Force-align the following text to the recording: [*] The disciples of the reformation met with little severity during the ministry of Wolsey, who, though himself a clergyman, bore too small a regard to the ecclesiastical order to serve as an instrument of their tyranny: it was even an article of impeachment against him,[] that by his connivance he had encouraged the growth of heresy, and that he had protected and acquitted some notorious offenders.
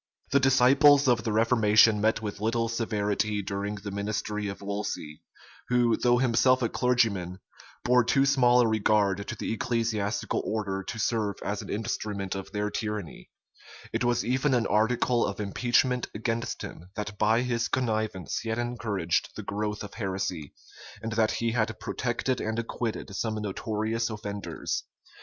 [*] 0.17 0.31
The 0.31 0.39
disciples 0.39 1.07
of 1.07 1.23
the 1.23 1.31
reformation 1.31 2.01
met 2.01 2.23
with 2.23 2.41
little 2.41 2.67
severity 2.67 3.43
during 3.43 3.75
the 3.75 3.91
ministry 3.91 4.47
of 4.47 4.59
Wolsey, 4.59 5.21
who, 5.67 5.95
though 5.95 6.17
himself 6.17 6.63
a 6.63 6.69
clergyman, 6.69 7.37
bore 7.83 8.03
too 8.03 8.25
small 8.25 8.61
a 8.61 8.67
regard 8.67 9.27
to 9.27 9.35
the 9.35 9.53
ecclesiastical 9.53 10.41
order 10.43 10.81
to 10.81 10.97
serve 10.97 11.35
as 11.45 11.61
an 11.61 11.69
instrument 11.69 12.33
of 12.33 12.51
their 12.51 12.71
tyranny: 12.71 13.29
it 13.93 14.03
was 14.03 14.25
even 14.25 14.55
an 14.55 14.65
article 14.65 15.23
of 15.23 15.39
impeachment 15.39 16.07
against 16.15 16.63
him,[] 16.63 16.89
that 16.95 17.19
by 17.19 17.43
his 17.43 17.67
connivance 17.67 18.39
he 18.39 18.49
had 18.49 18.57
encouraged 18.57 19.29
the 19.35 19.43
growth 19.43 19.83
of 19.83 19.93
heresy, 19.93 20.55
and 21.03 21.11
that 21.11 21.33
he 21.33 21.51
had 21.51 21.79
protected 21.79 22.41
and 22.41 22.57
acquitted 22.57 23.15
some 23.15 23.35
notorious 23.35 24.09
offenders. 24.09 24.83